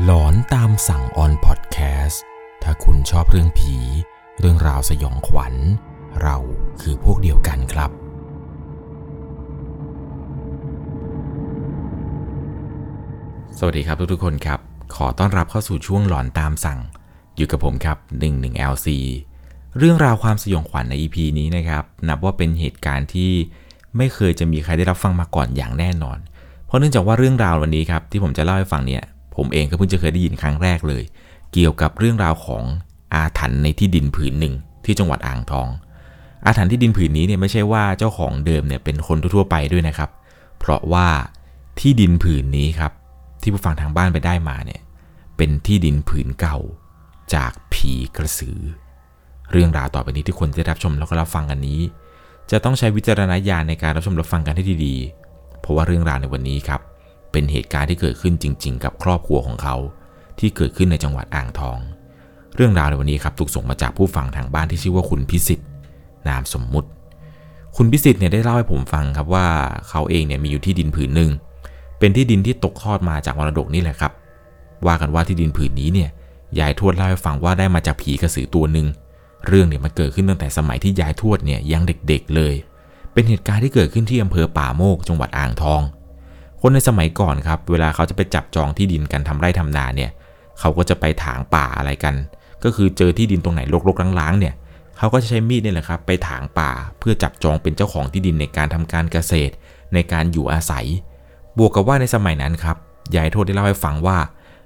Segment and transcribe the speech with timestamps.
[0.00, 2.22] หลอนตามสั่งออนพอดแคสต์
[2.62, 3.76] ถ้าคุณชอบเรื่องผี
[4.40, 5.54] เรื่องราวสยองขวัญ
[6.22, 6.36] เรา
[6.80, 7.90] คือพวกเดียวกันครับ
[13.58, 14.60] สวัสดีครับทุกๆคนครับ
[14.94, 16.80] ขอต้อนรับเข้าสู่ช่วงหลอนตามสั่ง
[17.36, 18.88] อยู่กับผมครับ 11LC
[19.78, 23.32] เรื่องราวความสยองขวัญใน EP นี้นะครับ นับว่าเป็นเหตุการณ์ที่
[23.96, 26.18] ไม่เคยจะมีใครได้รับฟังมาก่อนอย่างแน่นอน
[26.66, 29.04] เพราะเนื่องจากว่าเรื่องราววันนี้ครับที่ผมจะเล่าให้ฟังเนี่ย
[29.36, 31.02] ผมเองก็เพิ่งจะเคยได้ยินครั้งแรกเลย
[31.52, 32.62] เกี่ยวกับเรื่องราวของ
[33.14, 35.68] อาถรรพ์ในที่ดินผืนหนึ่งที่จังหวัดอ่างทอง
[36.44, 40.10] อาถรรพ์ที่ดินผืนนี้เนี่ยไม่ใช่ว่าเจ้าของเดิมเนี่ยเป็นคนทั่วไปด้วยนะครับ
[40.58, 41.08] เพราะว่า
[41.80, 42.92] ที่ดินผืนนี้ครับ
[43.42, 44.80] ที่ผู้ฟังทางบ้านไปได้มาเนี่ย
[45.36, 46.58] เป็นที่ดินผืนเก่า
[47.34, 48.58] จากผีกระสือ
[49.50, 51.80] เรื่องราวต่อไปนี้ที่คนจะรับชมแล้วก็รับฟังกันนี้
[52.50, 56.80] จะต้องใช้วิจารณญาณในการรับชมรับฟังกันให้ดีๆ เพราะว่าเรื่องราวในวันนี้ครับ
[57.32, 59.76] เป็นเหตุการณ์ที่เกิดขึ้นจริง ๆ กับครอบครัวของเขา
[60.38, 61.78] ที่เกิดขึ้นในจังหวัดอ่างทอง
[62.56, 65.68] เรื่องราวในวันนี้ครับถูกส่งมาจากผู้ฟังทางบ้านที่ชื่อว่าคุณพิสิทธิ์
[66.28, 66.88] นามสมมุติ
[67.76, 69.46] คุณพิสิทธิ์เนี่ยได้เล่าให้ผมฟังครับว่า
[69.88, 71.30] เขาเองเนี่ยมีอยู่ที่ดินผืนหนึ่ง
[71.98, 74.12] เป็นที่ดินที่ตกทอดมาจากมรดกนี่แหละครับ
[74.86, 76.10] ว่ากันว่าที่ดินผืนนี้เนี่ย
[76.58, 78.86] ยายทวดเล่าให้ฟังว่าได้มาจากผีกระสือตัวหนึ่ง
[79.46, 82.54] เรื่องเนี่ยมันเกิดขึ้นตั้งแต่สมัยที่ยายทวดเนี่ยยังเด็กๆเลย
[83.12, 85.82] เป็นเหตุการณ์ที่เกิดขึ้นที่อำเภอป่าโมกจังหวัดอ่างทอง
[86.64, 90.10] คนในสมัยก่อนครับ เวลาเขาจะไปจับจองที่ดินกันทำไร่ทำนาเนี่ย
[90.60, 92.14] เขาก็จะไปถางป่าอะไรกัน
[92.64, 94.54] ก็คือเจอที่ดินตรงไหนรกๆล้างๆเนี่ย
[94.98, 99.52] เขาก็จะใช้มีดนี่แหละครับ ไปถางป่าเพื่อจับจองเป็นเจ้าของที่ดินในการทำการเกษตร
[99.94, 100.86] ในการอยู่อาศัย
[101.58, 102.76] บวกกับว่าในสมัยนั้นครับ
[103.16, 104.18] ยายโทษได้เล่าให้ฟังว่า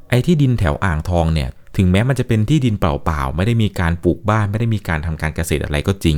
[0.09, 6.17] ไอ้ที่ดินแถวอ่างทองเนี่ย ถึงแม้มันจะเป็นที่ดินเปล่าๆไม่ได้มีการปลูกบ้านไม่ได้มีการทำการเกษตรอะไรก็จริง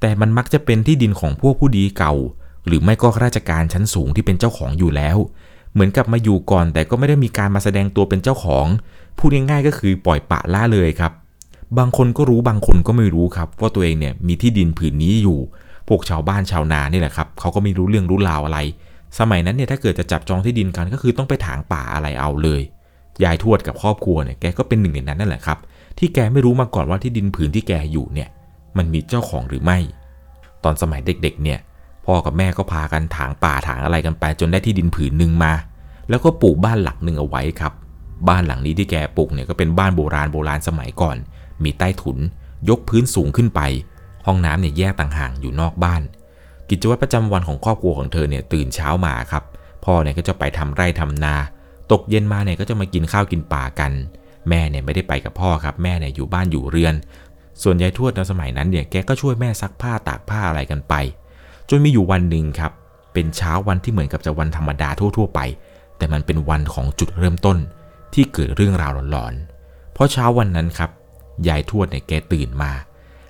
[0.00, 2.14] แต่มันมักจะเป็นที่ดินของพวกผู้ดีเก่า
[2.66, 5.16] หรือไม่ก็ข้าราชการชั้นสูงที่เป็นเจ้าของอยู่แล้ว
[5.72, 8.66] เหมือนกับมาอยู่ก่อน แต่ก็ไม่ได้มีการมาแสดงตัวเป็นเจ้าของ
[9.18, 11.12] พูดง่ายๆก็คือปล่อยปะละเลยครับ
[11.78, 15.38] บางคนก็รู้บางคนก็ไม่รู้ครับว่าตัวเองเนี่ยมีที่ดินผืนนี้อยู่
[15.88, 18.58] พวกชาวบ้านชาวนานี่แหละครับเขาก็ไม่รู้เรื่องรู้ราวอะไร
[19.18, 22.62] สมัยนั้นเนี่ยถ้าเกิดจะจับจองที่ดินกันก็คือต้องไปถางป่าอะไรเอาเลย
[23.24, 25.58] ยายทวดกับครอบครัวเนี่ยแกก็เป็นหนึ่งในนั้นนั่นแหละครับ
[25.98, 28.28] ที่แกไม่รู้มาก่อนว่าที่ดินผืนที่แกอยู่เนี่ย
[28.76, 29.78] มันมีเจ้าของหรือไม่
[30.64, 31.58] ตอนสมัยเด็กๆเนี่ย
[32.06, 35.52] พ่อกับแม่ก็พากันถางป่าถางอะไรกันไป จนได้ที่ดินผืนหนึ่งมา
[36.08, 37.72] แล้วก็ปลูกบ้านหลังหนึ่งเอาไว้ครับ
[38.28, 41.16] บ้านหลังนี้ที่แกปลูกเนี่ยก็เป็นบ้านโบราณโบราณสมัยก่อน
[41.64, 42.18] มีใต้ถุน
[42.68, 43.60] ยกพื้นสูงขึ้นไป
[44.26, 46.02] ห้องน้ำเนี่ยแยกต่างหากอยู่นอกบ้าน
[46.70, 49.44] กิจวัตรประจำวันของครอบครัวของเธอเนี่ยตื่นเช้ามาครับ
[49.84, 51.34] พ่อเนี่ยก็จะไปทำไร่ทำนา
[51.92, 53.92] ตกเย็นมาเนี่ยก็จะมากินข้าวกินป่ากัน
[54.48, 56.94] แม่เนี่ยไม่ได้ไปกับพ่อครับ แม่เนี่ยอยู่บ้านอยู่เรือน
[57.62, 60.94] ส่วนยายทวดในสมัยนั้นเนี่ยแกก็ช่วยแม่ซักผ้าตากผ้าอะไรกันไป
[61.68, 62.72] จนมีอยู่วันหนึ่งครับ
[63.12, 65.40] เป็นเช้าวันที่เหมือนกับจะวันธรรมดาทั่ว ๆ ไป
[65.96, 67.58] แต่มันเป็นวันของจุดเริ่มต้น
[68.14, 70.90] ที่เกิดเรื่องราวหลอนๆ เพราะเช้าวันนั้นครับ
[71.48, 72.72] ยายทวดเนี่ยแกตื่นมา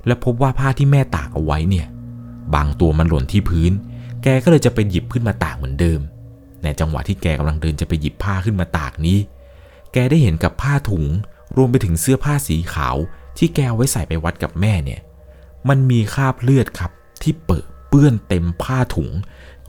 [0.06, 1.86] และพบว่าผ้าที่แม่ตากเอาไว้เนี่ย
[2.54, 3.72] บางตัวมันหล่นที่พื้น
[4.22, 6.00] แกก็เลยจะไปหยิบขึ้นมาตากเหมือนเดิม
[6.62, 9.18] ในจังหวะที่แกกำลังเดินจะไปหยิบผ้าขึ้นมาตากนี้
[9.92, 11.04] แกได้เห็นกับผ้าถุง
[11.56, 12.96] รวมไปถึงเสื้อผ้าสีขาว
[13.38, 15.00] ที่แกเอาไว้ใส่ไปวัดกับแม่เนี่ย
[15.68, 16.90] มันมีคราบเลือดครับ
[17.22, 19.10] ที่เปิด ปื้อนเต็มผ้าถุง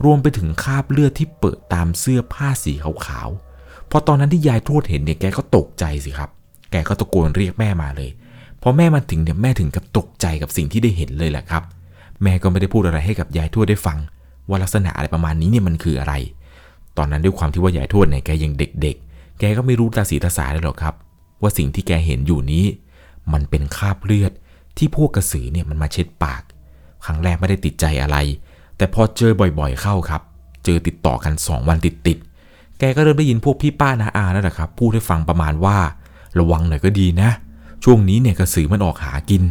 [0.04, 2.72] รวมไปถึงคราบเลือดที่เปิดตามเสื้อผ้าสี
[3.06, 6.30] ขาวๆพอตอนนั้นที่ยายทวดเห็นเนี่ยแกก็ตกใจสิครับ
[6.70, 8.10] แกก็ตะโกนเรียกแม่มาเลย
[8.62, 11.62] พอแม่มาถึงเนี่ยแม่ถึงกับตกใจกับสิ่งที่ได้เห็นเลยแหละครับ
[12.22, 13.98] แม่ก็ไม่ได้พูดอะไรให้กับยายทวดได้ฟัง
[14.48, 16.14] ว่าลักษณะอะไรประมาณนี้เนี่ยมันคืออะไร
[16.96, 20.94] ตอนนั้นด้วยความที่ว่ายายทวดเนี่ยแกยังเด็ก ๆ แกก็ไม่รู้ตาสีตาสาเลยหรอกครับ
[21.42, 22.64] ว่าสิ่งที่แกเห็นอยู่นี้
[23.32, 24.32] มันเป็นคราบเลือด
[24.78, 26.42] ที่พวกกระสือเนี่ยมันมาเช็ดปาก
[27.04, 28.16] ครั้งแรกไม่ได้ติดใจอะไร
[28.76, 30.22] แต่พอเจอบ่อยๆเข้าครับ
[30.64, 35.76] เจอติดต่อกัน 2 วันติดๆ แกก็เริ่มได้ยินพวกพี่ป้านาอาแล้วนะครับพูดให้ฟังประมาณว่า
[36.38, 37.30] ระวังหน่อยก็ดีนะ
[37.84, 39.42] ช่วงนี้เนี่ยกระสือมันออกหากิน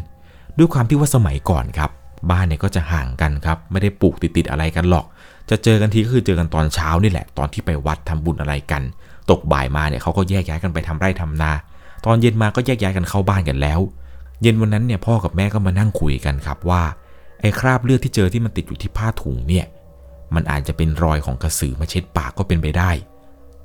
[0.58, 1.92] ด้วยความที่ว่าสมัยก่อนครับ
[2.32, 5.06] บ้านเนี่ยก็จะห่างกันครับ ไม่ได้ปลูกติดๆอะไรกันหรอก
[5.50, 8.82] จะเจอกันทีก็คือเจอกันตอนเช้านี่แหละ ตอนที่ไปวัดทำบุญอะไรกัน
[9.30, 11.52] ตกบ่ายมาเนี่ยเขาก็แยกย้ายกันไปทำไร่ทำนา
[12.06, 13.80] ตอนเย็นมาก็แยกย้ายกันเข้าบ้านกันแล้ว
[14.42, 16.82] เย็นวันนั้นเนี่ยพ่อกับแม่ก็มานั่งคุยกันครับว่า
[17.42, 19.66] ไอ้คราบเลือดที่เจอที่มันติดอยู่ที่ผ้าถุงเนี่ย
[20.36, 22.92] มันอาจจะเป็นรอยของกระสือมาเช็ดปากก็เป็นไปได้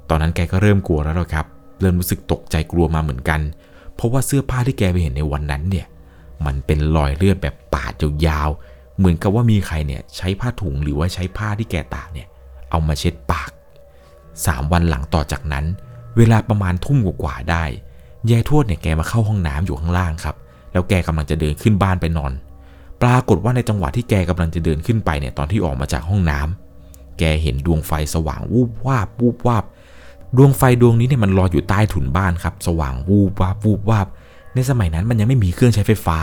[0.09, 1.47] ตอนนั้นแกก็เริ่มกลัวแล้วครับ
[1.81, 3.41] เริ่มรู้สึกตกใจกลัวมาเหมือนกัน
[3.95, 5.87] เพราะว่าเสื้อผ้าที่แกไปเห็นในวันนั้นเนี่ย
[6.47, 7.93] มันเป็นรอยเลือดแบบปาด
[8.27, 12.27] ยาวๆ เหมือนกับว่ามีใครเนี่ยใช้ผ้าถุงหรือว่าใช้ผ้าที่แกตากเนี่ย
[12.71, 13.51] เอามาเช็ดปาก
[14.47, 15.65] สามวันหลังต่อจากนั้น
[16.17, 17.65] เวลาประมาณทุ่มกว่าๆได้
[18.31, 20.37] ยายทวดเนี่ยแกมาเข้าห้องน้ำอยู่ข้างล่างครับ
[20.73, 22.33] แล้วแกกำลังจะเดินขึ้นบ้านไปนอน
[23.03, 29.65] ปรากฏว่าในจังหวะที่แกกำลังจะเดินขึ้นไปเนี่ยตอนที่ออกมาจากห้องน้ำแกเห็นดวงไฟสว่างวูบวาบวูบวาบ
[30.37, 34.07] ดวงไฟดวงนี้เนี่ยมันลอยอยู่ใต้ถุนบ้านครับ สว่างวูบวาบวูบวาบ
[34.55, 36.19] ในสมัยนั้นมันยังไม่มีเครื่องใช้ไฟฟ้า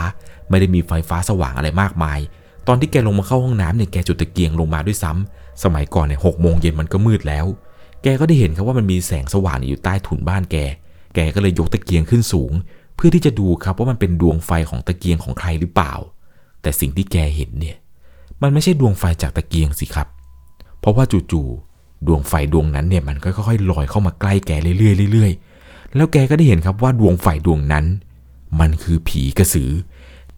[0.48, 2.18] ไม่ได้มีไฟฟ้าสว่างอะไรมากมาย
[2.66, 7.46] ตอนที่แกลงมาเข้าห้องน้ำเนี่ยแกจุดตะเกียงลงมาด้วยซ้ำสมัยก่อนเนี่ยหกโมงเย็นมันก็มืดแล้ว
[8.02, 10.56] แกก็ได้เห็นครับว่ามันมีแสงสว่างอยู่ใต้ถุนบ้านแก
[11.14, 12.52] แกก็เลยยกตะเกียงขึ้นสูง
[12.96, 15.94] เพื่อที่จะดูครับว่ามันเป็นดวงไฟของตะเกียงของใครหรือเปล่า
[16.62, 17.76] แต่สิ่งที่แกเห็นเนี่ย
[18.42, 20.06] มันไม่ใช่ดวงไฟจากตะเกียงสิครับ
[20.80, 27.84] เพราะว่าจู่ๆดวงไฟดวงนั้นเนี่ยมันก็ค่อยๆลอยเข้ามาใกล้แกเรื่อยๆเรื่อยๆ แล้วแกก็ได้เห็นครับว่าดวงไฟดวงนั้น
[28.60, 29.70] มันคือผีกระสือ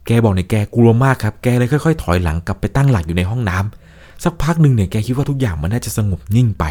[0.06, 6.64] แกบอกในแกกลัวมากครับ แกเลยค่อย ๆ ถอยหลังกลับไปตั้งหลักอยู่ในห้องน้ำสักพักหนึ่งเนี่ยแกคิดว่าทุกอย่างมันน่าจะสงบนิ่งไป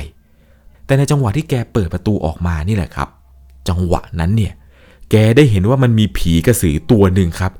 [0.86, 3.10] แต่ในจังหวะที่แกเปิดประตูออกมานี่แหละครับ
[3.68, 4.54] จังหวะนั้นเนี่ย
[5.12, 7.52] แกได้เห็นว่ามันมีผีกระสือตัวหนึ่งครับ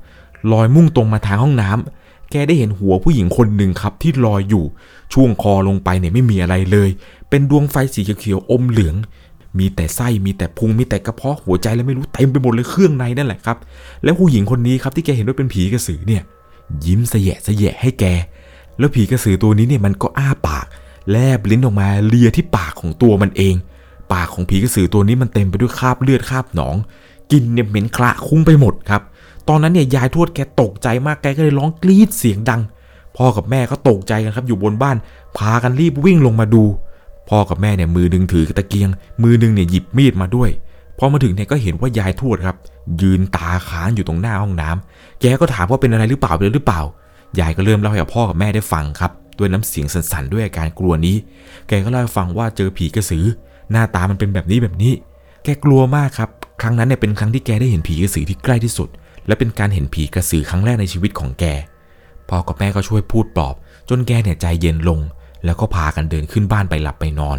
[0.52, 4.64] ลอยมุ่งตรงมาทางห้องน้ำแกได้เห็นหัวผู้หญิงคนหนึ่งครับที่ลอยอยู่
[5.12, 6.90] ช่วงคอลงไปเนี่ยไม่มีอะไรเลย
[7.28, 8.96] เป็นดวงไฟสีเขียวๆอมเหลือง
[9.58, 13.56] มีแต่ไส้มีแต่พุงมีแต่กระเพาะหัวใจแล้วไม่รู้เต็มไปหมดเลยเครื่องในนั่นแหละครับ
[14.04, 16.22] แล้วผู้หญิงคนนี้ครับที่แกเห็นว่าเป็นผีกระสือเนี่ย
[16.84, 18.04] ยิ้มสแยะสแยะให้แก
[18.78, 20.66] แล้วผีกระสือตัวนี้เนี่ยมันก็อ้าปาก
[21.10, 23.54] แลบลิ้นออกมาเลียที่ปากของตัวมันเอง
[24.12, 26.76] ปากของผีกระสือตัวนี้มันเต็มไปด้วยคราบเลือดคราบหนอง
[27.30, 29.02] กินเนี่ยเหม็นคละคุ้งไปหมดครับ
[29.48, 32.60] ตอนนั้นเนี่ยยายทวดแกตกใจมากแกก็เลยร้องกรี๊ดเสียงดัง
[33.16, 34.96] พ่อกับแม่ก็ตกใจกันครับอยู่บนบ้าน
[35.38, 36.64] พากันรีบวิ่งลงมาดู
[37.28, 38.88] พ่อกับแม่เนี่ยมือหนึงถือตะเกียง
[39.22, 40.50] มือหนึงเนี่ยหยิบมีดมาด้วย
[40.98, 42.56] พอมาถึงเนี่ยก็เห็นว่ายายทวดครับ
[43.02, 46.80] ยืนตาค้างอยู่ตรงหน้าห้องน้ำแกก็ถามว่าเป็นอะไรหรือเปล่าเป็นหรือเปล่า
[47.40, 51.16] ยายก็เริ่มเล่าให้กับพ่อกับแม่ได้ฟังครับ ด้วยน้ำเสียงสั่นๆด้วยอาการกลัวนี้
[51.68, 53.24] แกก็เล่าให้ฟังว่าเจอผีกระสือ
[53.70, 54.92] หน้าตามันเป็นแบบนี้แบบนี้
[55.44, 56.30] แกกลัวมากครับ
[56.60, 58.88] ครั้งนั้นเนี่ยเป็นครั้งที่แกได้เห็นผีกระสือที่ใกล้ที่สุด
[59.26, 61.44] และเป็นการเห็นผีกระสือครั้งแรกในชีวิตของแก
[62.28, 63.54] พ่อกับแม่ก็ช่วยพูดปลอบ
[63.88, 65.00] จนแกเนี่ยใจเย็นลง
[65.44, 67.38] แล้วก็พากันเดินขึ้นบ้านไปหลับไปนอน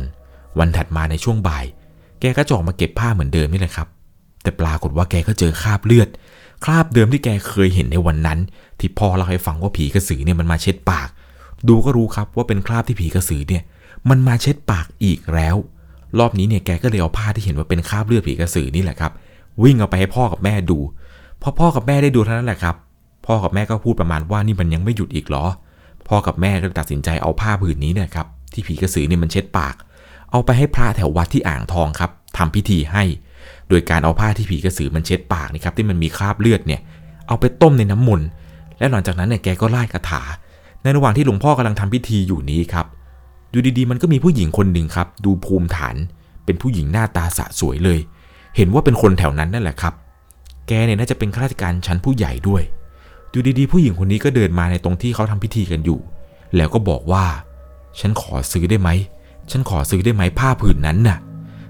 [0.59, 1.65] วันถัดมาในช่วงบ่าย
[2.19, 3.87] แกก็จอกมาเก็บผ้าเหมือนเดิมนี่แหละครับ
[4.41, 6.09] แต่ปรากฏว่าแกก็เจอคราบเลือด
[6.63, 8.39] คราบเดิมที่แกเคยเห็นในวันนั้น
[8.79, 11.09] ที่พ่อเล่าให้ฟังว่าผีกระสือเนี่ยมันมาเช็ดปาก
[11.67, 13.63] ดูก็รู้ครับว่าเป็นคราบที่ผีกระสือเนี่ย
[14.09, 15.55] มันมาเช็ดปากอีกแล้ว
[16.19, 19.11] รอบนี้เนี่ยแกก็เลยเอาผ้าที่เห็นว่าเป็นคราบเลือดผีกระสือนี่แหละครับ
[19.63, 20.79] วิ่งเอาไปให้พ่อกับแม่ดู
[21.43, 22.75] พอพ่อกับแม่ได้ดูเท่านั้นแหละครับ
[23.25, 25.45] พ่อกับแม่ก็พูดประมาณว่านี่มันยังไม่หยุดอีกเหรอ
[26.07, 29.75] พ่อกับแม่ก็ตัดสินใจเอาผ้าผืนนี้เนี่ยครับที่ผีกระสือเนี่ยมันเช็ดปาก
[30.31, 33.03] เอาไปให้พระแถววัดที่อ่างทองครับทำพิธีให้
[33.69, 36.81] โดยการเอาผ้าที่ผีกระสือมันเช็ดปากนี่ครับที่มันมีคราบเลือดเนี่ย
[37.27, 38.27] เอาไปต้มในน้ำมนต์
[38.79, 40.21] และหลังจากนั้นเนี่ยแกก็ไล่คาถา
[40.83, 42.85] ในระหว่างที่หลวงพ่อกำลังทำพิธีอยู่นี้ครับ
[43.53, 45.95] ดูดีๆ มันก็มีผู้หญิงคนหนึ่งครับ ดูภูมิฐาน
[46.45, 47.99] เป็นผู้หญิงหน้าตาสะสวยเลย
[48.55, 49.93] เห็นว่าเป็นคนแถวนั้นนั่นแหละครับ
[50.67, 52.63] แกเนี่ยน่าจะเป็นข้าราชการชั้นผู้ใหญ่ด้วย
[53.31, 55.99] ดูดีๆผู้หญิงคนนี้ก็เดินมาในตรงที่เขาทำพิธีกันอยู่
[56.55, 57.25] แล้วก็บอกว่า
[57.99, 58.89] ฉันขอซื้อได้ไหม
[59.51, 61.17] ฉันขอซื้อได้ไหมผ้าผืนนั้นน่ะ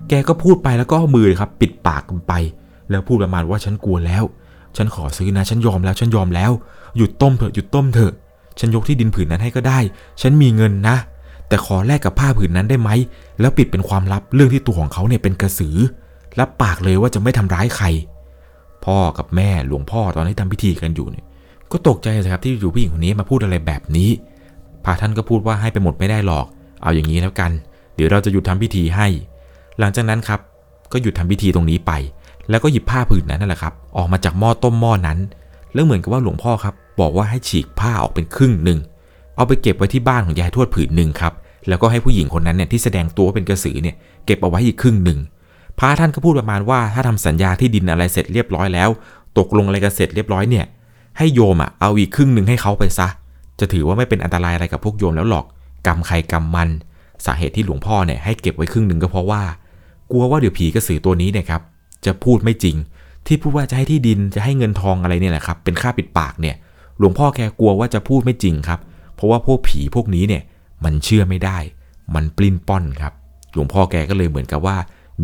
[0.10, 2.34] แกก็พูดไปแล้วก็เอามือครับ ปิดปากกันไป
[2.90, 4.24] แล้วพูดประมาณว่าฉันกลัวแล้ว
[4.78, 6.52] ฉันขอซื้อนะ ฉันยอมแล้ว ฉันยอมแล้ว
[6.98, 8.14] หยุดต้มเถอะ หยุดต้มเถอะ
[8.60, 9.80] ฉันยกที่ดินผืนนั้นให้ก็ได้
[10.22, 10.96] ฉันมีเงินนะ
[11.48, 12.90] แต่ขอแลกกับผ้าผืนนั้นได้ไหม
[13.40, 15.76] แล้วปิดเป็นความลับเรื่องที่ตัวของเขาเนี่ยเป็นกระสือ
[16.40, 17.86] รับปากเลยว่าจะไม่ทำร้ายใคร
[18.86, 21.26] พ่อกับแม่หลวงพ่อตอนที่ทำพิธีกันอยู่เนี่ย
[21.72, 24.10] ก็ตกใจสิครับที่อยู่ผู้หญิงคนนี้มาพูดอะไรแบบนี้
[24.86, 26.46] พระท่านก็พูดว่าให้ไปหมดไม่ได้หรอก
[26.82, 27.52] เอาอย่างนี้แล้วกัน
[27.96, 29.08] เดี๋ยวเราจะหยุดทำพิธีให้
[29.80, 30.40] หลังจากนั้นครับ
[30.92, 31.92] ก็หยุดทำพิธีตรงนี้ไป
[32.50, 35.20] แล้วก็หยิบผ้าผืนนั้นนั่นแหละครับ ออกมาจากหม้อต้มหม้อนั้น
[35.74, 38.80] แล้วเหมือนกับว่าหลวงพ่อครับ บอกว่าให้ฉีกผ้าออกเป็นครึ่งหนึ่ง
[39.36, 41.34] เอาไปเก็บไว้ที่บ้านของยายทวดผืนหนึ่งครับ
[41.68, 45.20] แล้วก็ให้ผู้หญิงคนนั้นเนี่ยที่แสดงตัวเป็นกระสือเนี่ยเก็บเอาไว้อีกครึ่งหนึ่ง
[45.84, 48.90] ระท่านก็พูดประมาณว่าถ้าทำสัญญาที่ดินอะไรเสร็จเรียบร้อยแล้ว
[49.38, 50.66] ตกลงอะไรกันเสร็จเรียบร้อยเนี่ย
[51.18, 53.08] ให้โยมอะเอาอีกครึ่งหนึ่งให้เขาไปซะ
[53.60, 55.46] จะถือว่าไม่เป็นอันตรายอะไรกับพวกโยมแล้วหรอก
[55.88, 56.70] กรรมใครกรรมมัน
[57.26, 59.44] สาเหตุที่หลวงพ่อเนี่ยให้เก็บไว้ครึ่งหนึ่งก็เพราะว่า
[60.12, 61.62] กลัวว่าเดี๋ยวผีกระสือตัวนี้เนี่ยครับ
[62.06, 62.76] จะพูดไม่จริง
[63.28, 66.56] ที่พูดว่าจะให้ที่ดินจะให้เงินทองอะไรเนี่ยแหละครับเป็นค่าปิดปากเนี่ย
[67.00, 68.80] หลวงพ่อแกกลัวว่าจะพูดไม่จริงครับ
[69.16, 70.44] เพราะว่าพวกผีพวกนี้เนี่ย
[70.84, 71.58] มันเชื่อไม่ได้
[72.16, 73.14] มันปลิ้นป้อนครับ
[73.54, 74.78] หลวงพ่อแกก็เลยเหมือนกับว่า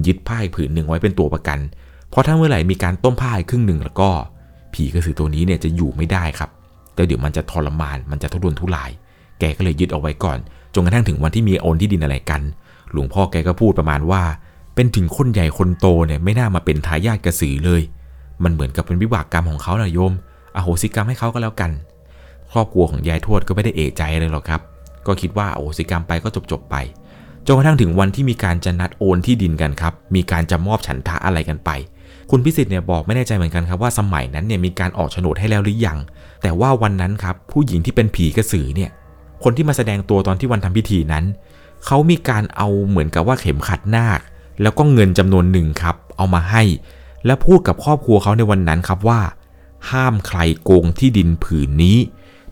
[0.06, 1.60] ยึดผ้าอีกผืนหนึ่งไว้เป็นตัวประกัน
[2.10, 4.10] เพราะถ้าเมื่อไหร่มีการต้มผ้าอีครึ่งหนึ่งแล้วก็
[4.74, 6.50] ผีกระสือตัวนี้เนี่ยจะอยู่ไม่ได้ครับ
[6.96, 8.92] แต่เดี๋ยวมันจะทรมานมันจะทุรนทุราย
[9.40, 10.38] แกก็เลยยึดเอาไว้ก่อน
[10.74, 12.42] จนกระทั่งถึงวันที่มีโอนที่ดินอะไรกัน
[12.92, 14.22] หลวงพ่อแกก็พูดประมาณว่า
[14.76, 17.82] เป็นถึงคนใหญ่คนโตเนี่ยไม่น่ามาเป็นทายาทกระสือเลย
[18.44, 20.14] มันเหมือนกับเป็นวิบากกรรมของเขานะโยม
[20.56, 21.72] อโหสิกรรมให้เขาก็แล้วกัน
[22.52, 24.62] ครอบครัวของยายทวดก็ไม่ได้เอะใจเลยหรอกครับ
[25.08, 26.76] ก็คิดว่าอโหสิกรรมไปก็จบจบไป
[27.46, 31.70] จนกระทั่งถึงวันที่มีการจะนัดโอนที่ดินกันครับ มีการจะมอบฉันทะอะไรกันไป
[32.32, 35.98] คุณพิสิทธิ์เนี่ยบอกไม่แน่ใจเหมือนกันครับว่าสมัยนั้นเนี่ยมีการออกโฉนดให้แล้วหรือยัง
[36.42, 38.92] แต่ว่าวันนั้นครับผู้หญิงที่เป็นผีกระสือเนี่ย
[39.44, 41.26] คนที่มาแสดงตัวตอนที่วันทำพิธีนั้น
[41.86, 44.20] เขามีการเอาเหมือนกับว่าเข็มขัดนาค
[44.62, 46.64] แล้วก็เงินจำนวนหนึ่งครับ เอามาให้
[47.26, 49.22] และพูดกับครอบครัวเขาในวันนั้นครับว่า
[49.92, 51.98] ห้ามใครโกงที่ดินผืนนี้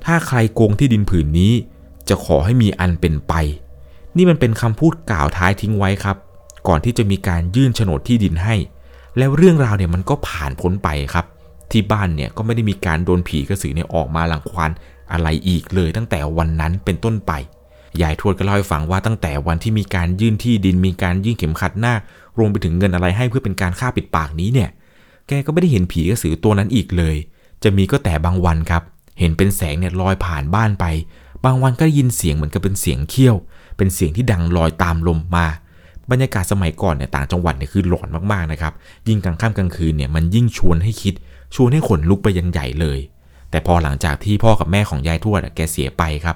[0.05, 1.53] ถ้าใครโกงที่ดินผืนนี้
[2.09, 3.33] จะขอให้มีอันเป็นไป
[4.17, 6.17] นี่มันเป็นคำพูดกล่าวท้ายทิ้งไว้ครับ
[6.67, 8.55] ก่อนที่จะมีการยื่นโฉนดที่ดินให้
[9.17, 11.25] แล้วเรื่องราวเนี่ยมันก็ผ่านพ้นไปครับ
[11.71, 14.71] ที่บ้านเนี่ยก็ไม่ได้มีการโดนผีกระสือเนี่ยออกมาหลังควาน
[15.11, 17.31] อะไรอีกเลยตั้งแต่วันนั้นเป็นต้นไป
[18.01, 21.93] ยายทวดก็เล่าให้ฟังว่าตั้งแต่วันที่มีการยื่นที่ดินมีการยื่นเข็มขัดหน้า
[22.37, 24.69] รวมไปถึงเงินอะไรให้เพื่อเป็นการฆ่าปิดปากนี้เนี่ย
[25.27, 27.15] แกก็ไม่ได้เห็นผีกระสือตัวนั้นอีกเลย
[27.63, 28.83] จะมีก็แต่บางวันครับ
[29.19, 30.85] เห็นเป็นแสงเนี่ยลอยผ่านบ้านไป
[31.45, 33.35] บางวันก็ได้ยินเสียงเหมือนกับเป็นเสียงเขี้ยว
[33.77, 35.47] เป็นเสียงที่ดังลอยตามลมมา
[36.11, 38.73] บรรยากาศสมัยก่อนเนี่ยต่างจังหวัดเนี่ยคือหลอนมากๆนะครับ
[39.07, 41.13] ยิ่งกลางค่ำกลางคืนเนี่ยมันยิ่งชวนให้คิด
[41.55, 42.99] ชวนให้ขนลุกไปยันใหญ่เลย
[43.51, 46.35] แต่พอหลังจากที่พ่อกับแม่ของยายทวดอะแกเสียไปครับ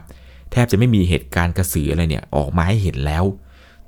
[0.51, 3.24] แทบจะไม่มีเหตุการณ์กระสืออะไรเนี่ยออกมาให้เห็นแล้ว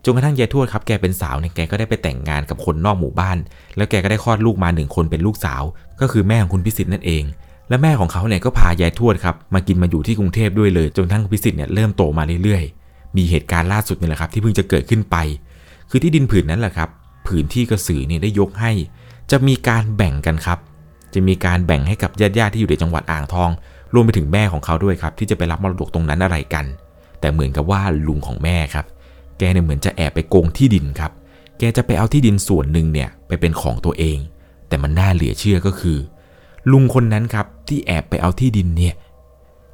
[0.03, 3.37] จนกระทั่งยายทวดครับแกเป็นสาวเนี่ยแกก็ได้ไปแต่งงานกับคนนอกหมู่บ้าน
[3.75, 5.63] แล้วแกก็ได้คลอดลูกมาหนึ่งคนเป็นลูกสาว
[6.01, 7.23] ก็คือแม่ของคุณพิสิทธิ์นั่นเอง
[7.69, 12.82] และแม่ของเขาเนี่ยก็พายายทวดครับมากินมาอยู่ที่กรุงเทพด้วยเลย จนกระทั้งคุณพิสิทธิ์เนี่ยเริ่มโตมาเรื่อยๆ
[13.17, 15.17] มีเหตุการณ์ล่าสุดนี่แหละครับ ที่เพิ่งจะเกิดขึ้นไป
[15.89, 16.89] คือที่ดินผืนนั้นแหละครับ
[17.27, 18.71] ผืนที่กระสือเนี่ยได้ยกให้
[19.31, 20.59] จะมีการแบ่งกันครับ
[21.13, 23.49] จะมีการแบ่งให้กับญาติๆที่อยู่ในจังหวัดอ่างทอง
[23.93, 26.65] รวมไปถึงแม่ของเขาด้วยครับ ที่จะไปรับมรดกตรงนั้นอะไรกัน
[27.19, 28.85] แต่เหมือนกับว่าลุงของแม่ครับ
[29.37, 31.11] แกเนี่ยเหมือนจะแอบไปโกงที่ดินครับ
[31.59, 34.17] แกจะไปเอาที่ดินส่วนหนึ่งเนี่ยไปเป็นของตัวเอง
[34.67, 35.97] แต่มันน่าเหลือเชื่อก็คือ
[36.71, 38.93] ลุงคนนั้นครับที่แอบไปเอาที่ดินเนี่ย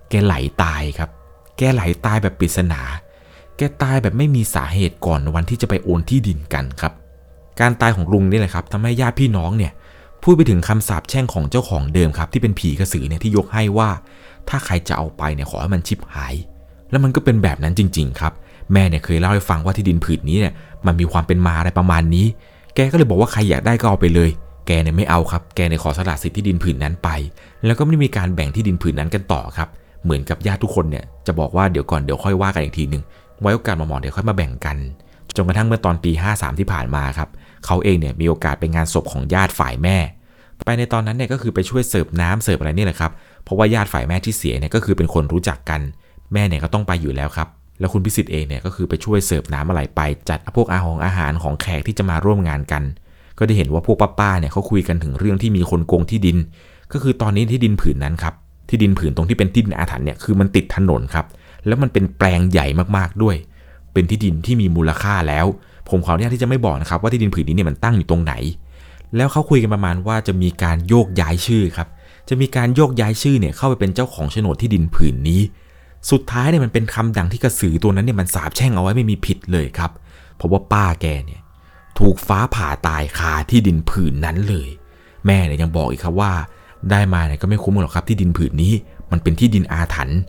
[0.10, 1.10] แกไหลตายครับ
[1.58, 2.82] แกไหลตายแบบปริศนา
[3.60, 6.94] แกตายแบบไม่มีสาเหตุก่อนวันที่จะไปโอนที่ดินกันครับ
[7.60, 9.72] การตายของลุงนี่แหละครับทำให้ญาติพี่น้องเนี่ย
[10.24, 13.90] พูดไปถึงคำสาปแช่งของเจ้าของเดิมครับ ที่เป็นผีกระสือเนี่ยที่ยกให้ว่า
[14.50, 16.36] ถ้าใครจะเอาไปเนี่ยขอให้มันชิบหาย
[16.90, 18.34] แล้วมันก็เป็นแบบนั้นจริง ๆ ครับ
[18.74, 20.54] แม่เนี่ยเคยเล่าให้ฟังว่าที่ดินผืนนี้เนี่ย
[20.86, 22.26] มันมีความเป็นมาอะไรประมาณนี้
[22.76, 24.30] แกก็เลยบอกว่าใครอยากได้ก็เอาไปเลย
[24.68, 27.10] แกเนี่ยไม่เอาครับ แกเนี่ยขอสละสิทธิ์ที่ดินผืนนั้นไป
[27.66, 29.70] แล้วก็ไม่ได้มีการแบ่งที่ดินผืนนั้นกันต่อครับ
[30.04, 33.04] เหมือนกับญาติทุกคนเนี่ยจะบอกว่าเดี๋ยวก่อนเดี๋ยวค่อยว่ากันอีกทีหนึ่ง
[33.42, 34.78] ไว้โอกาสมาหมอเดี๋ยวค่อยมาแบ่งกัน
[35.36, 37.30] จนกระทั่งเมื่อตอนปี 53 ที่ผ่านมาครับ
[37.66, 39.98] เขาเองเนี่ยมีโอกาสไปงานศพของญาติฝ่ายแม่
[40.66, 43.12] ไปในตอนนั้นเนี่ยก็คือไปช่วยเสิร์ฟน้ำเสิร์ฟอะไรนี่แหละครับ
[43.44, 45.82] เพราะว่าญาติฝ่ายแม่ที่เสียเนี่ยก็คือเป็นคนรู้จักกัน
[46.34, 47.48] แม่เนี่ยก็ต้องไปอยู่แล้วครับ
[47.80, 52.84] แล้วคุณพิสิทธิ์เองเนี่ยก็คือไปช่วยเสิร์ฟน้ำอะไรไป จัดพวกอาหารอาหารของแขกที่จะมาร่วมงานกัน
[53.38, 56.38] ก็ได้เห็นว่าพวกป้าๆเนี่ยเขาคุยกันถึงเรื่องที่มีคนโกงที่ดิน
[56.94, 58.34] ก็คือตอนนี้ที่ดินผืนนั้นครับ
[58.70, 61.26] ที่ดินผืนตรงที่เป็นที่ดินอาถรรพ์เนี่ยคือมันติดถนนครับ
[61.68, 63.36] แล้วมันเป็นแปลงใหญ่มากๆด้วย
[63.94, 65.46] เป็นที่ดินที่มีมูลค่าแล้ว
[65.90, 68.34] ผมขออนุญาตที่จะไม่บอกนะครับว่าที่ดินผืนนี้เนี่ยมันตั้งอยู่ตรงไหน
[69.16, 71.88] แล้วเขาคุยกันประมาณว่าจะมีการโยกย้ายชื่อครับ
[72.30, 75.42] จะมีการโยกย้ายชื่อเนี่ยเข้าไปเป็นเจ้าของโฉนดที่ดินผืนนี้
[76.12, 79.92] สุดท้ายเนี่ยมันเป็นคำดังที่กระสือตัวนั้นเนี่ยมันสาบแช่งเอาไว้ไม่มีผิดเลยครับ
[80.36, 81.42] เพราะว่าป้าแกเนี่ย
[82.00, 84.70] ถูกฟ้าผ่าตายคาที่ดินผืนนั้นเลย
[85.26, 86.32] แม่เนี่ยยังบอกอีกครับว่า
[86.92, 88.74] ได้มาเนี่ยก็ไม่คุ้มหรอกครับที่ดินผืนนี้
[89.12, 90.20] มันเป็นที่ดินอาถรรพ์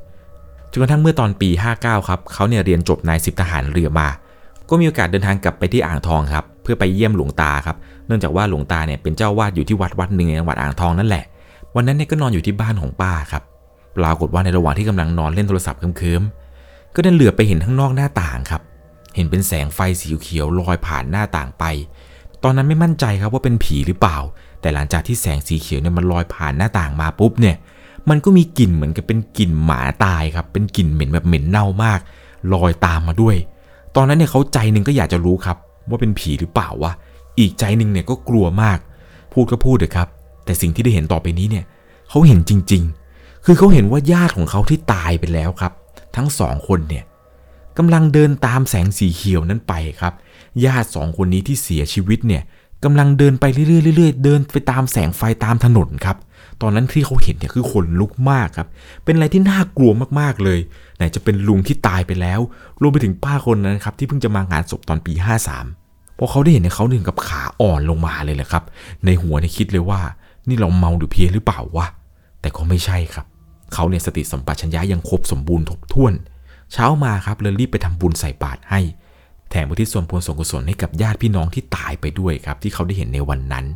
[0.71, 1.51] จนกระทั่งเมื่อตอนปี
[1.81, 4.09] 59 ครับเขาเนี่ยเรียนจบนายสิบทหารเรือมา
[4.69, 11.25] ก็มีโอกาสเดินทางกลับไปที่อ่างทองครับ เพื่อไปเยี่ยมหลวงตาครับ เนื่องจากว่าหลวงตาเนี่ยเป็นเจ้าวาดอยู่ที่วัดวัดหนึ่งในจังหวัดอ่างทองนั่นแหละ
[11.75, 13.43] วันนั้นเนี่ยก็นอนอยู่ที่บ้านของป้าครับ
[13.97, 18.63] ปรากฏว่าในระหว่างที่กำลังนอนเล่นโทรศัพท์เคิมๆ ก็ได้เหลือบไปเห็นข้างนอกหน้าต่างครับ
[19.17, 21.65] เห็นเป็นแสงไฟสีเขียวลอยผ่านหน้าต่างไป
[22.45, 24.19] ตอนนั้นไม่มั่นใจครับว่าเป็นผีหรือเปล่า
[24.61, 27.57] แต่หลังจากที่แสงสีเขียวเนี่ยมันลอยผ่านหน้าต่างมาปุ๊บเนี่ย
[28.09, 32.01] มันก็มีกลิ่นเหมือนกับเป็นกลิ่นหมาตายครับ เป็นกลิ่นเหม็นแบบเหม็นเน่ามาก
[32.53, 33.37] ลอยตามมาด้วย
[33.97, 35.57] ตอนนั้นเนี่ยเขาใจหนึ่งก็อยากจะรู้ครับ
[35.89, 36.93] ว่าเป็นผีหรือเปล่าวะ
[37.39, 38.79] อีกใจหนึ่งเนี่ยก็กลัวมาก
[39.33, 40.09] พูดก็พูดเถอะครับ
[40.45, 41.65] แต่สิ่งที่ได้เห็นต่อไปนี้เนี่ย
[42.11, 42.83] เขาเห็นจริง
[43.15, 45.73] ๆ คือเขาเห็นว่าญาติของเขาที่ตายไปแล้วครับ
[46.17, 47.05] ทั้งสองคนเนี่ย
[47.79, 50.15] กำลังเดินตามแสงสีเขียวนั้นไปครับ
[50.65, 52.43] ญาติสองคนนี้ที่เสียชีวิตเนี่ย
[52.85, 56.17] กำลังเดินไปเรื่อยๆเรื่อยๆเดินไปตามแสงไฟตามถนนครับ
[56.63, 58.69] ตอนนั้นที่เขาเห็นเนี่ยคือขนลุกมากครับ
[59.05, 60.61] เป็นอะไรที่น่ากลัวมากๆเลย
[60.97, 62.41] ไหนจะเป็นลุงที่ตายไปแล้ว
[62.81, 65.13] รวมไปถึงป้าคนนั้นครับที่เพิ่งจะมางานศพตอนปี
[65.67, 68.63] 53พอเขาได้เห็นเนี่ยเขาถึงกับขาอ่อนลงมาเลยแหละครับ
[69.05, 70.01] ในหัวเนี่ยคิดเลยว่า
[70.49, 71.87] นี่เราเมาหรือเพี้ยหรือเปล่าวะ
[72.41, 73.27] แต่ก็ไม่ใช่ครับ
[73.75, 76.13] เขาเนี่ยสติสัมปชัญญะยังครบสมบูรณ์ครบถ้วน
[76.73, 78.81] เช้ามาครับเลยรีบไปทำบุญใส่บาตรให้
[79.51, 83.67] แถมอุทิศส่วนบุญส่วนกุศลให้กับญาติพี่น้องที่ตายไปด้วยครับ ที่เขาได้เห็นในวันนั้น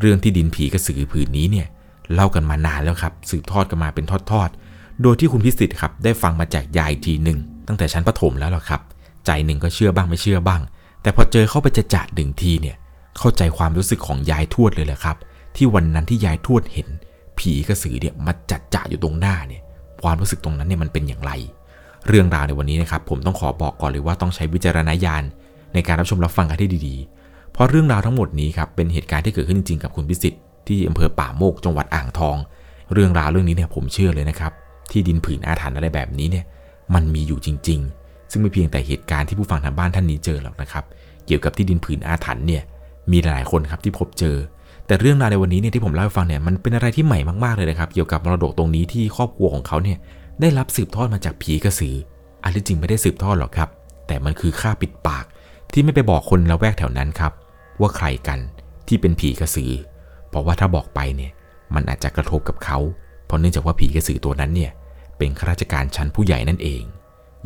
[0.00, 1.66] เรื่องที่ดินผีกระสือผืนนี้เนี่ย
[2.14, 8.80] เล่ากันมานานแล้วครับ สืบทอดกันมาเป็นทอดๆ โดยที่คุณพิสิทธิ์ครับได้ฟังมาจากยายทีหนึ่งตั้งแต่ชั้นประถมแล้วล่ะครับ
[9.26, 10.60] ใจหนึ่งก็เชื่อบ้างไม่เชื่อบ้าง
[11.02, 12.76] แต่พอเจอเข้าไปจะจัดหนึ่งทีเนี่ย
[13.18, 15.16] เข้าใจความรู้สึกของยายทวดเลยแหละครับ
[15.56, 16.88] ที่วันนั้นที่ยายทวดเห็น
[17.38, 19.62] ผีกระสือเนี่ยมาจัดจ่าอยู่ตรงหน้าเนี่ย
[20.02, 21.32] ความรู้สึกตรงนั้นเนี่ยมันเป็นอย่างไร
[22.08, 25.22] เรื่องราวในวันนี้นะครับผมต้องขอบอกก่อนเลยว่าต้องใช้วิจารณญาณ
[25.74, 32.36] ในการรับชมรับฟังกันที่ดีๆ เพราะเรื่องราวทั้งหมดนี้ครับเป็นเหตุการณ์ที่เกิดขึ้นจริงกับคุณพิสิทธิ์ที่อำเภอป่าโมกจังหวัดอ่างทอง
[32.92, 34.52] เรื่องราวเรื่องนี้เนี่ยผมเชื่อเลยนะครับ
[34.90, 36.44] ที่ดินผืนอาถรรพ์อะไรแบบนี้เนี่ย
[36.94, 40.84] มันมีอยู่จริง ๆ ซึ่งไม่เพียงแต่เหตุการณ์ที่ผู้ฟังทางบ้านท่านนี้เจอหรอกนะครับ
[41.26, 42.62] เกี่ยวกับที่ดินผืนอาถรรพ์เนี่ย
[43.12, 44.36] มีหลายคนครับที่พบเจอ
[44.86, 49.98] แต่เรื่องราวในวันนี้เนี่ยที่ผมเล่าให้ฟังเนี่ยมันเป็นอะไรที่ใหม่มากๆเลยนะครับ เกี่ยวกับมรดกตรงนี้ที่ครอบครัวของเขาเนี่ย
[50.40, 51.94] ได้รับสืบทอดมาจากผีกระสือ
[52.44, 53.68] อันที่จริงไม่ได้สืบทอดหรอกครับ
[54.06, 55.24] แต่มันคือค่าปิดปาก
[55.72, 57.32] ที่ไม่ไปบอกคนละแวกแถวนั้นครับ
[57.80, 58.38] ว่าใครกัน
[58.88, 59.70] ที่เป็นผีกระสือ
[60.28, 61.32] เพราะว่าถ้าบอกไปเนี่ย
[61.74, 62.78] มันอาจจะกระทบกับเขา
[63.26, 64.72] เพราะเนื่องจากว่าผีกระสือตัวนั้นเนี่ย
[65.18, 66.82] เป็นข้าราชการชั้นผู้ใหญ่นั่นเอง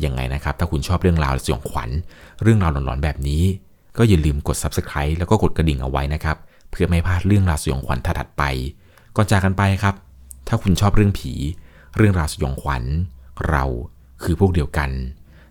[0.05, 1.89] ยังไงนะครับ ถ้าคุณชอบเรื่องราวสยองขวัญ
[2.41, 3.43] เรื่องราวหลอนๆแบบนี้
[3.97, 6.37] ก็อย่าลืมกด subscribe แล้วก็กดกระดิ่งเอาไว้นะครับ
[6.71, 8.43] เพื่อไม่พลาดเรื่องราวสยองขวัญถัดไป
[9.15, 9.95] ก่อนจากกันไปครับ
[10.47, 11.33] ถ้าคุณชอบเรื่องผี
[11.97, 12.83] เรื่องราวสยองขวัญ
[13.49, 13.63] เรา
[14.23, 14.89] คือพวกเดียวกัน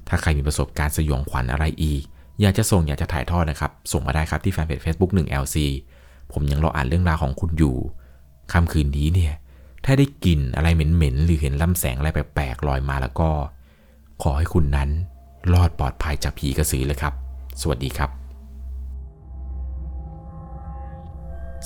[0.09, 2.03] ถ้าใครมีประสบการณ์สยองขวัญอะไรอีก
[2.41, 5.57] อยากจะส่งอยากจะถ่ายทอดนะครับ ส่งมาได้ครับที่แฟนเพจ Facebook 1 LC
[6.33, 7.77] ผมยังรออ่านเรื่องราวของคุณอยู่
[8.53, 9.35] ค่ำคืนนี้เนี่ย
[9.85, 13.31] ถ้าได้กลิ่นอะไรเหม็นๆหรือเห็นลำแสงอะไรแปลกๆลอยมาแล้วก็
[14.23, 14.91] ขอให้คุณนั้น
[15.53, 17.15] รอดปลอดภัยจากผีกระสือเลยครับ
[17.61, 18.11] สวัสดีครับ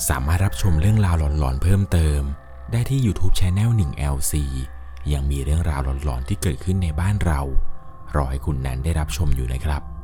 [0.09, 2.21] สามารถรับชมเรื่องราวหลอนๆเพิ่มเติม
[2.71, 4.33] ได้ที่ YouTube Channel 1 LC
[5.13, 7.41] ยังมีเรื่องราวหลอนๆที่เกิดขึ้นในบ้านเรา
[8.15, 9.96] รอให้คุณนั้นได้รับชมอยู่นะครับ